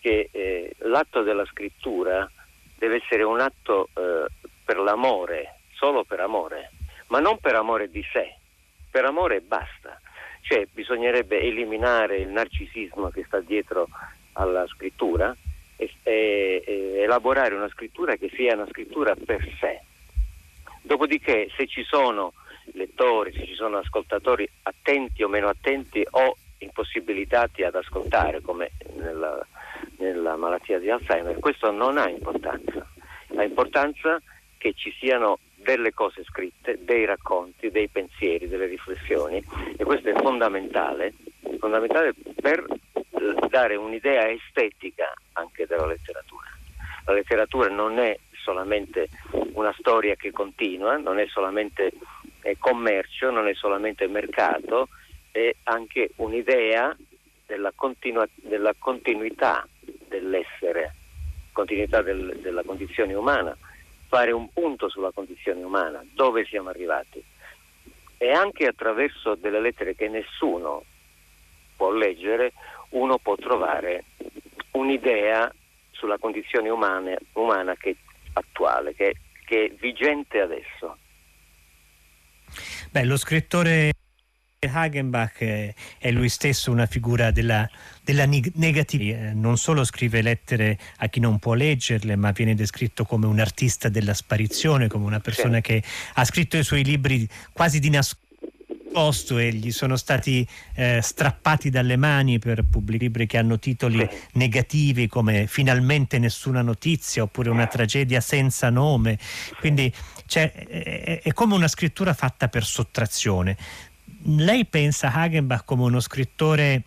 [0.00, 2.28] che eh, l'atto della scrittura
[2.76, 4.24] deve essere un atto eh,
[4.64, 6.72] per l'amore, solo per amore,
[7.06, 8.34] ma non per amore di sé,
[8.90, 9.96] per amore basta.
[10.40, 13.86] Cioè bisognerebbe eliminare il narcisismo che sta dietro
[14.32, 15.32] alla scrittura
[15.78, 19.80] e, e, elaborare una scrittura che sia una scrittura per sé.
[20.82, 22.32] Dopodiché se ci sono
[22.74, 29.46] lettori, se ci sono ascoltatori attenti o meno attenti o impossibilitati ad ascoltare come nella,
[29.98, 32.86] nella malattia di Alzheimer, questo non ha importanza.
[33.36, 34.20] Ha importanza
[34.56, 39.42] che ci siano delle cose scritte, dei racconti, dei pensieri, delle riflessioni
[39.76, 41.14] e questo è fondamentale,
[41.58, 42.64] fondamentale per
[43.48, 46.46] dare un'idea estetica anche della letteratura.
[47.04, 49.08] La letteratura non è solamente
[49.52, 51.92] una storia che continua, non è solamente
[52.58, 54.88] commercio, non è solamente mercato,
[55.30, 56.96] è anche un'idea
[57.46, 59.66] della, continua, della continuità
[60.06, 60.94] dell'essere,
[61.52, 63.56] continuità del, della condizione umana,
[64.06, 67.22] fare un punto sulla condizione umana, dove siamo arrivati.
[68.16, 70.84] E anche attraverso delle lettere che nessuno
[71.76, 72.52] può leggere,
[72.90, 74.04] uno può trovare
[74.72, 75.52] un'idea
[75.90, 77.96] sulla condizione umana, umana che
[78.32, 80.96] attuale, che, che, è vigente adesso.
[82.90, 83.92] Beh, lo scrittore
[84.60, 85.38] Hagenbach
[85.98, 87.68] è lui stesso una figura della,
[88.02, 93.26] della negatività, non solo scrive lettere a chi non può leggerle, ma viene descritto come
[93.26, 95.82] un artista della sparizione, come una persona che
[96.14, 98.26] ha scritto i suoi libri quasi di nascosto
[99.38, 105.06] e gli sono stati eh, strappati dalle mani per pubblicare libri che hanno titoli negativi
[105.06, 109.18] come Finalmente nessuna notizia oppure Una tragedia senza nome.
[109.60, 109.92] Quindi
[110.26, 113.56] cioè, è, è come una scrittura fatta per sottrazione
[114.24, 116.82] lei pensa Hagenbach come uno scrittore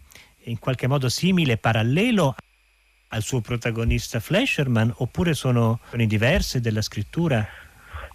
[0.45, 2.35] in qualche modo simile, parallelo
[3.09, 7.47] al suo protagonista Flesherman oppure sono diverse della scrittura?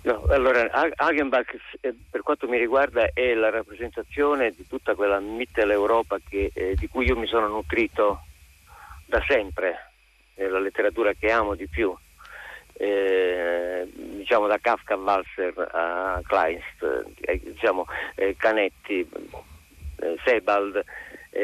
[0.06, 6.18] No, allora Hagenbach eh, per quanto mi riguarda è la rappresentazione di tutta quella Mitteleuropa
[6.30, 8.20] eh, di cui io mi sono nutrito
[9.04, 9.90] da sempre,
[10.36, 11.92] nella letteratura che amo di più.
[12.74, 20.84] Eh, diciamo da Kafka a Walser a Kleinst, eh, diciamo, eh, Canetti, eh, Sebald,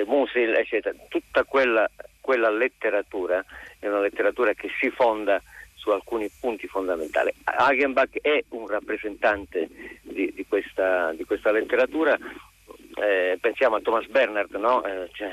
[0.07, 0.95] Musil, eccetera.
[1.09, 3.45] Tutta quella, quella letteratura
[3.81, 5.43] è una letteratura che si fonda
[5.83, 7.35] su alcuni punti fondamentali.
[7.43, 9.69] Hagenbach è un rappresentante
[10.03, 12.17] di, di, questa, di questa, letteratura,
[12.95, 14.85] eh, pensiamo a Thomas Bernard, no?
[14.85, 15.33] eh, cioè,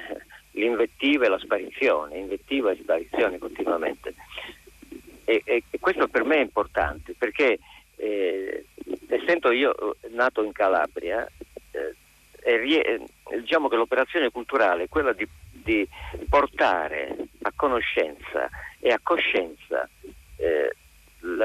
[0.53, 4.15] l'invettiva e la sparizione, invettiva e sparizione continuamente.
[5.23, 7.59] E, e, e questo per me è importante perché
[7.97, 8.65] eh,
[9.07, 11.29] essendo io nato in Calabria,
[12.41, 12.99] eh,
[13.39, 15.87] diciamo che l'operazione culturale è quella di, di,
[16.27, 19.98] portare a conoscenza e a coscienza eh,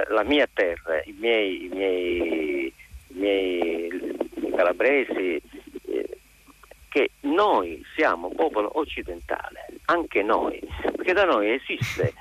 [0.08, 2.66] la, mia terra, i miei, i miei,
[3.08, 4.16] i miei
[4.54, 5.40] calabresi,
[5.86, 6.18] eh,
[6.88, 12.12] che noi siamo popolo occidentale, anche noi, perché da noi esiste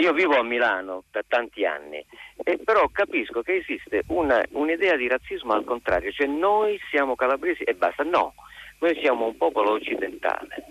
[0.00, 2.02] io vivo a Milano da tanti anni,
[2.44, 7.64] eh, però capisco che esiste una, un'idea di razzismo al contrario, cioè noi siamo calabresi
[7.64, 8.02] e basta.
[8.02, 8.34] No,
[8.78, 10.64] noi siamo un popolo occidentale.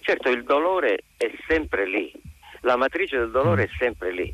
[0.00, 2.12] Certo il dolore è sempre lì,
[2.62, 4.32] la matrice del dolore è sempre lì,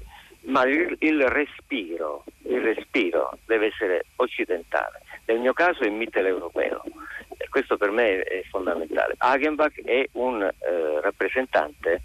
[0.49, 5.03] ma il, il respiro, il respiro deve essere occidentale.
[5.27, 6.83] Nel mio caso è mitteleuropeo
[7.49, 9.15] questo per me è fondamentale.
[9.19, 12.03] Hagenbach è un eh, rappresentante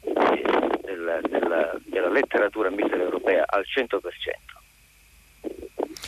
[0.00, 3.98] della, della, della letteratura mitteleuropea al 100%.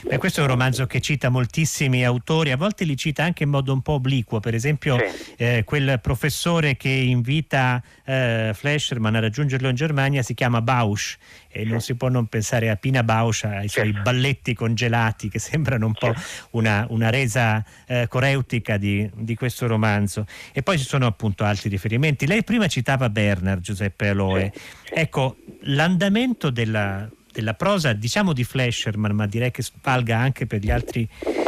[0.09, 3.49] Beh, questo è un romanzo che cita moltissimi autori, a volte li cita anche in
[3.49, 5.35] modo un po' obliquo, per esempio sì.
[5.37, 11.17] eh, quel professore che invita eh, Fleischerman a raggiungerlo in Germania si chiama Bausch
[11.49, 14.01] e non si può non pensare a Pina Bausch, ai suoi sì.
[14.01, 16.15] balletti congelati che sembrano un po'
[16.51, 20.25] una, una resa eh, coreutica di, di, questo romanzo.
[20.53, 22.29] E poi ci sono appunto altri riferimenti.
[22.29, 24.53] Lei prima citava Bernard, Giuseppe Aloe.
[24.89, 30.71] Ecco, l'andamento della della prosa, diciamo di Flesherman, ma direi che valga anche per gli
[30.71, 31.07] altri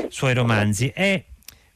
[0.09, 1.25] suoi romanzi, è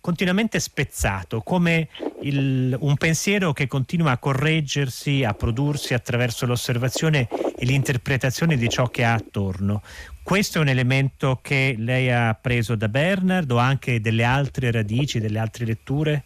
[0.03, 1.89] continuamente spezzato, come
[2.23, 8.89] il, un pensiero che continua a correggersi, a prodursi attraverso l'osservazione e l'interpretazione di ciò
[8.89, 9.81] che ha attorno.
[10.23, 15.21] Questo è un elemento che lei ha preso da Bernard o anche delle altre radici,
[15.21, 16.23] delle altre letture?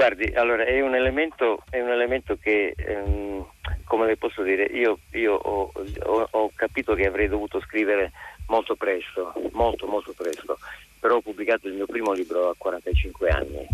[0.00, 3.44] Guardi, allora è un elemento, è un elemento che, ehm,
[3.84, 5.70] come le posso dire, io, io ho,
[6.04, 8.10] ho, ho, capito che avrei dovuto scrivere
[8.46, 10.58] molto presto, molto molto presto,
[10.98, 13.66] però ho pubblicato il mio primo libro a 45 anni,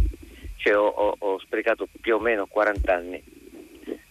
[0.56, 3.22] cioè ho, ho sprecato più o meno 40 anni,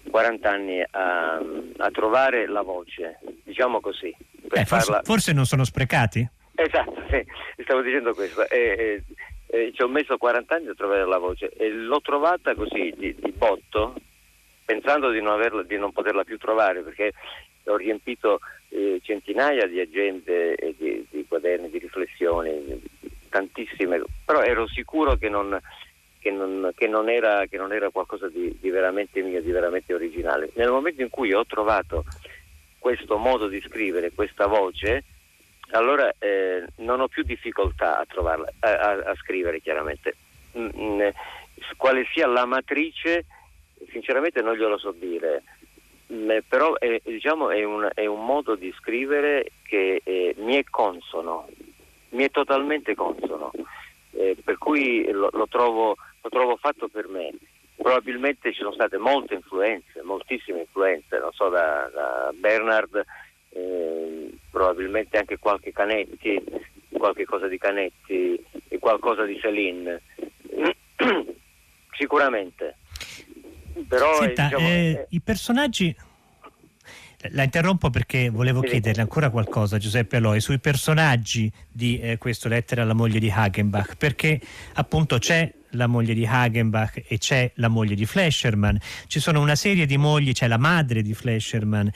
[0.09, 4.15] 40 anni a, a trovare la voce, diciamo così.
[4.53, 6.25] Eh, forse, forse, non sono sprecati?
[6.55, 7.21] Esatto, sì,
[7.61, 8.47] stavo dicendo questo.
[8.47, 9.03] Eh, eh,
[9.73, 13.31] ci ho messo 40 anni a trovare la voce e l'ho trovata così di, di
[13.31, 13.93] botto,
[14.65, 17.13] pensando di non, averla, di non, poterla più trovare perché
[17.65, 22.81] ho riempito eh, centinaia di agende e di, di, quaderni di riflessioni,
[23.29, 25.59] tantissime, però ero sicuro che non,
[26.19, 29.93] che non, che non, era, che non era, qualcosa di, di veramente mio, di veramente
[29.93, 30.49] originale.
[30.55, 32.03] Nel momento in cui ho trovato
[32.79, 35.03] questo modo di scrivere, questa voce,
[35.75, 40.15] allora eh, non ho più difficoltà a, trovarla, a, a, a scrivere chiaramente.
[40.57, 41.07] Mm, mm,
[41.77, 43.25] quale sia la matrice,
[43.91, 45.43] sinceramente non glielo so dire,
[46.11, 50.63] mm, però è, diciamo, è, un, è, un, modo di scrivere che eh, mi è
[50.69, 51.47] consono,
[52.09, 53.51] mi è totalmente consono,
[54.11, 57.31] eh, per cui lo, lo, trovo, lo, trovo, fatto per me.
[57.75, 63.05] Probabilmente ci sono state molte influenze, moltissime influenze, non so, da, da Bernard
[63.49, 66.41] eh, probabilmente anche qualche Canetti,
[66.93, 70.01] qualche cosa di Canetti e qualcosa di Celine.
[71.91, 72.77] Sicuramente.
[73.85, 75.93] Però Senta, diciamo, eh, i personaggi
[77.31, 82.83] la interrompo perché volevo chiederle ancora qualcosa, Giuseppe Aloy, sui personaggi di eh, questo Lettera
[82.83, 84.39] alla moglie di Hagenbach, perché
[84.75, 88.79] appunto c'è la moglie di Hagenbach e c'è la moglie di Flescherman.
[89.07, 91.91] Ci sono una serie di mogli, c'è la madre di Flescherman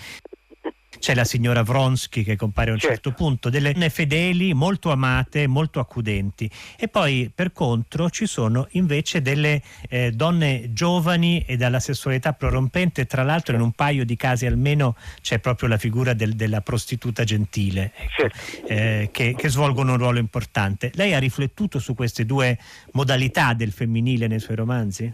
[1.00, 4.91] c'è la signora Vronsky che compare a un certo, certo punto, delle donne fedeli, molto
[4.91, 6.50] amate, molto accudenti.
[6.78, 13.06] E poi per contro ci sono invece delle eh, donne giovani e dalla sessualità prorompente,
[13.06, 17.24] tra l'altro in un paio di casi almeno c'è proprio la figura del, della prostituta
[17.24, 18.68] gentile, ecco, certo.
[18.68, 20.91] eh, che, che svolgono un ruolo importante.
[20.95, 22.58] Lei ha riflettuto su queste due
[22.91, 25.12] modalità del femminile nei suoi romanzi?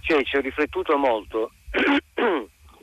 [0.00, 1.52] Sì, ci ho riflettuto molto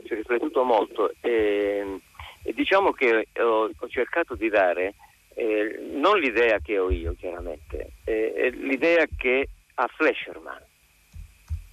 [0.08, 1.14] ci ho riflettuto molto.
[1.22, 2.00] E,
[2.44, 4.94] e diciamo che ho, ho, cercato di dare
[5.34, 10.62] eh, non l'idea che ho io chiaramente, eh, l'idea che ha Flesherman,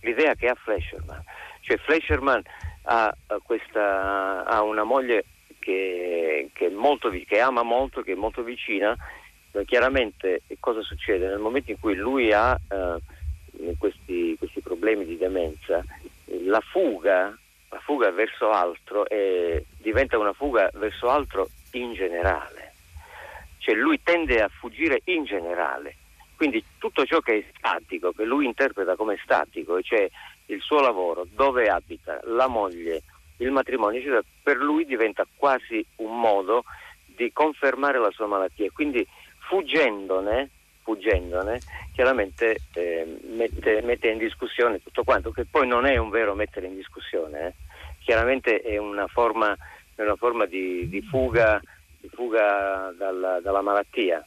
[0.01, 1.23] l'idea che ha Flesherman,
[1.61, 2.43] cioè Flesherman
[2.83, 5.25] ha, questa, ha una moglie
[5.61, 8.95] che, che, molto, che, ama molto, che è molto vicina,
[9.65, 11.29] chiaramente cosa succede?
[11.29, 15.85] Nel momento in cui lui ha eh, questi, questi problemi di demenza,
[16.43, 17.35] la fuga
[17.75, 22.73] la fuga verso altro e diventa una fuga verso altro in generale.
[23.59, 25.97] Cioè lui tende a fuggire in generale.
[26.37, 30.09] Quindi tutto ciò che è statico, che lui interpreta come statico, cioè
[30.47, 33.03] il suo lavoro, dove abita, la moglie,
[33.39, 36.65] il matrimonio, eccetera, per lui diventa quasi un modo
[37.07, 38.71] di confermare la sua malattia.
[38.73, 39.07] Quindi
[39.49, 40.51] fuggendone,
[40.83, 41.61] fuggendone
[41.93, 46.67] chiaramente eh, mette, mette, in discussione tutto quanto, che poi non è un vero mettere
[46.67, 47.64] in discussione, eh
[48.05, 49.57] chiaramente è una forma,
[49.95, 51.61] è una forma di, di, fuga,
[51.99, 54.25] di fuga dalla, dalla, malattia,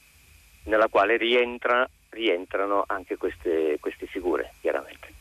[0.64, 5.16] nella quale rientra, rientrano anche queste, queste figure, chiaramente.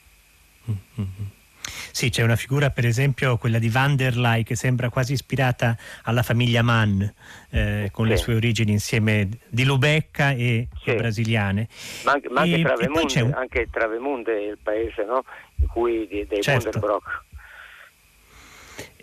[1.96, 5.78] Sì, c'è una figura, per esempio, quella di Van der Leyen, che sembra quasi ispirata
[6.02, 7.02] alla famiglia Mann,
[7.48, 8.10] eh, con sì.
[8.10, 10.90] le sue origini insieme di Lubecca e, sì.
[10.90, 11.68] e brasiliane.
[12.04, 13.32] Ma anche, ma anche, e, Travemunde, un...
[13.32, 15.24] anche Travemunde è il paese no?
[15.54, 16.68] in cui dei certo.
[16.68, 17.24] Bunderbrock.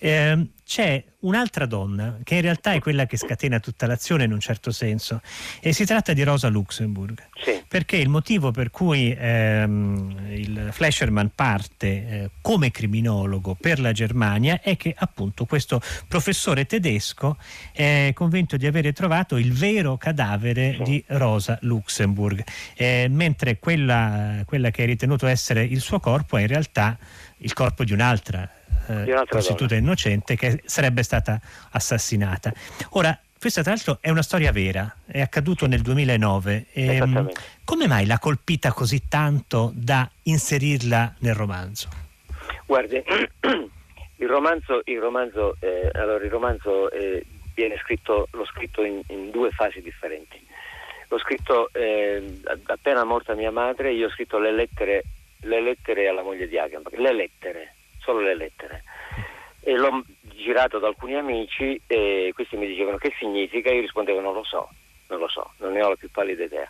[0.03, 4.39] Eh, c'è un'altra donna che in realtà è quella che scatena tutta l'azione in un
[4.41, 5.21] certo senso
[5.61, 7.63] e si tratta di Rosa Luxemburg sì.
[7.65, 14.59] perché il motivo per cui ehm, il Flesherman parte eh, come criminologo per la Germania
[14.61, 17.37] è che appunto questo professore tedesco
[17.71, 20.83] è convinto di avere trovato il vero cadavere sì.
[20.83, 22.43] di Rosa Luxemburg
[22.75, 26.97] eh, mentre quella, quella che è ritenuto essere il suo corpo è in realtà
[27.37, 28.49] il corpo di un'altra
[28.87, 31.39] eh, prostituta innocente che sarebbe stata
[31.71, 32.53] assassinata.
[32.91, 36.67] Ora, questa tra l'altro è una storia vera, è accaduto nel 2009.
[36.71, 37.29] E, ehm,
[37.65, 41.89] come mai l'ha colpita così tanto da inserirla nel romanzo?
[42.65, 43.03] Guardi,
[44.15, 49.29] il romanzo, il romanzo, eh, allora, il romanzo eh, viene scritto, l'ho scritto in, in,
[49.29, 50.41] due fasi differenti.
[51.09, 55.03] L'ho scritto eh, appena morta mia madre, io ho scritto le lettere,
[55.41, 57.73] le lettere alla moglie di Agamben, le lettere,
[58.03, 58.83] solo le lettere.
[59.61, 64.33] E l'ho girato ad alcuni amici e questi mi dicevano che significa, io rispondevo non
[64.33, 64.69] lo so,
[65.07, 66.67] non lo so, non ne ho la più pallida idea.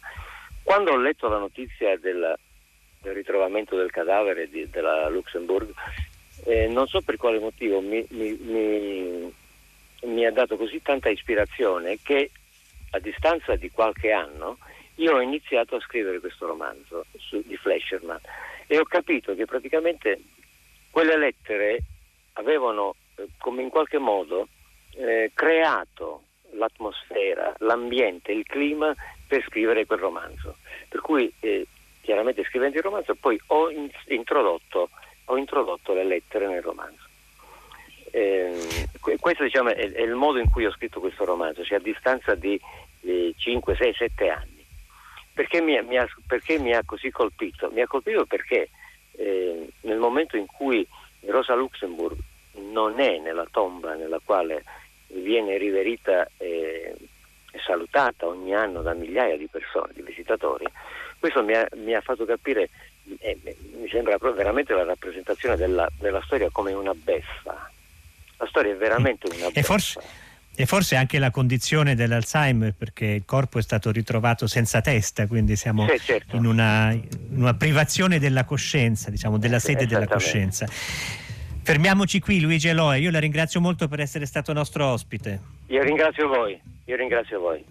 [0.62, 2.36] Quando ho letto la notizia del,
[3.02, 5.74] del ritrovamento del cadavere di, della Luxemburg,
[6.46, 9.34] eh, non so per quale motivo mi, mi, mi,
[10.04, 12.30] mi ha dato così tanta ispirazione che
[12.92, 14.58] a distanza di qualche anno
[14.96, 18.20] io ho iniziato a scrivere questo romanzo su, di Flesherman
[18.68, 20.22] e ho capito che praticamente
[20.94, 21.80] quelle lettere
[22.34, 24.48] avevano eh, come in qualche modo
[24.96, 26.22] eh, creato
[26.52, 28.94] l'atmosfera, l'ambiente, il clima
[29.28, 30.58] per scrivere quel romanzo.
[30.88, 31.66] Per cui eh,
[32.02, 34.92] chiaramente scrivendo il romanzo poi ho, in, introdotto,
[35.26, 37.08] ho introdotto, le lettere nel romanzo.
[38.12, 38.88] Eh,
[39.20, 42.36] questo diciamo, è, è, il modo in cui ho scritto questo romanzo, cioè a distanza
[42.36, 42.60] di
[43.02, 44.64] eh, 5, 6, 7 anni.
[45.34, 47.72] Perché mi ha, perché mi ha così colpito?
[47.72, 48.70] Mi ha colpito perché
[49.18, 50.88] eh, nel momento in cui
[51.22, 52.18] Rosa Luxemburg
[52.72, 54.64] non è nella tomba nella quale
[55.08, 56.96] viene riverita e
[57.64, 60.66] salutata ogni anno da migliaia di persone, di visitatori,
[61.20, 62.70] questo mi ha, mi ha fatto capire,
[63.20, 63.38] eh,
[63.78, 67.72] mi sembra veramente la rappresentazione della, della, storia come una beffa.
[68.38, 69.60] La storia è veramente una beffa.
[69.60, 70.02] E forse,
[70.56, 75.56] e forse anche la condizione dell'Alzheimer, perché il corpo è stato ritrovato senza testa, quindi
[75.56, 76.36] siamo sì, certo.
[76.36, 80.68] in, una, in, una, privazione della coscienza, diciamo, della sede della coscienza.
[80.68, 85.42] Fermiamoci qui Luigi Eloe, io la ringrazio molto per essere stato nostro ospite.
[85.68, 87.64] Io ringrazio voi, io ringrazio voi.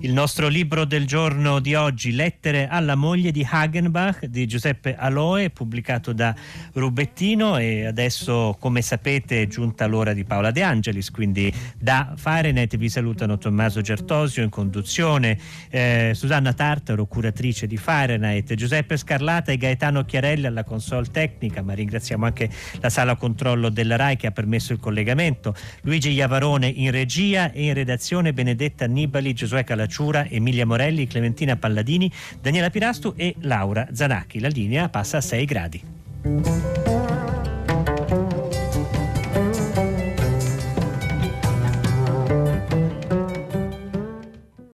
[0.00, 5.50] Il nostro libro del giorno di oggi, Lettere alla moglie di Hagenbach di Giuseppe Aloe,
[5.50, 6.32] pubblicato da
[6.74, 12.76] Rubettino e adesso come sapete è giunta l'ora di Paola De Angelis, quindi da Fahrenheit
[12.76, 15.36] vi salutano Tommaso Gertosio in conduzione,
[15.68, 21.74] eh, Susanna Tartaro, curatrice di Fahrenheit, Giuseppe Scarlata e Gaetano Chiarelli alla console tecnica, ma
[21.74, 26.92] ringraziamo anche la sala controllo della RAI che ha permesso il collegamento, Luigi Iavarone in
[26.92, 33.34] regia e in redazione Benedetta Annibali, Giosuè Calacciura, Emilia Morelli, Clementina Palladini, Daniela Pirastu e
[33.40, 34.38] Laura Zanacchi.
[34.38, 37.07] La linea passa a 6 gradi.